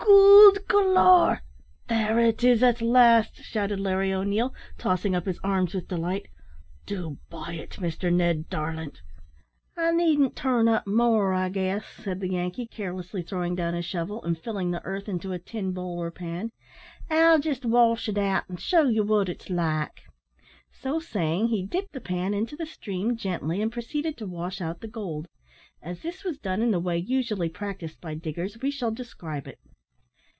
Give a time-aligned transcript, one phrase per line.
[0.05, 1.41] goold galore!
[1.87, 6.27] there it is at last!" shouted Larry O'Neil, tossing up his arms with delight.
[6.85, 9.01] "Do buy it, Mr Ned, darlint."
[9.77, 14.21] "I needn't turn up more, I guess," said the Yankee, carelessly throwing down his shovel,
[14.23, 16.51] and filling the earth into a tin bowl or pan;
[17.09, 20.01] "I'll jest wash it out an' shew ye what it's like."
[20.71, 24.81] So saying he dipped the pan into the stream gently, and proceeded to wash out
[24.81, 25.27] the gold.
[25.81, 29.59] As this was done in the way usually practised by diggers, we shall describe it.